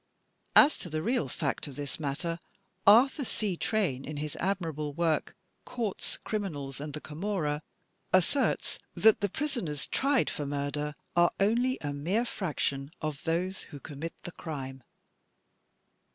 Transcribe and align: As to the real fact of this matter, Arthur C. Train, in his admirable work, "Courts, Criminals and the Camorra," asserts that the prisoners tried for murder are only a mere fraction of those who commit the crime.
As 0.55 0.79
to 0.79 0.89
the 0.89 1.03
real 1.03 1.27
fact 1.27 1.67
of 1.67 1.75
this 1.75 1.99
matter, 1.99 2.39
Arthur 2.87 3.23
C. 3.23 3.55
Train, 3.55 4.03
in 4.03 4.17
his 4.17 4.35
admirable 4.37 4.93
work, 4.95 5.35
"Courts, 5.63 6.17
Criminals 6.17 6.81
and 6.81 6.93
the 6.93 6.99
Camorra," 6.99 7.61
asserts 8.11 8.79
that 8.95 9.21
the 9.21 9.29
prisoners 9.29 9.85
tried 9.85 10.27
for 10.31 10.47
murder 10.47 10.95
are 11.15 11.29
only 11.39 11.77
a 11.81 11.93
mere 11.93 12.25
fraction 12.25 12.89
of 12.99 13.25
those 13.25 13.61
who 13.69 13.79
commit 13.79 14.15
the 14.23 14.31
crime. 14.31 14.81